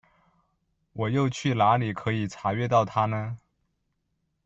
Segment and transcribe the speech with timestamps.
[0.93, 3.37] 我又去哪里可以查阅到它呢？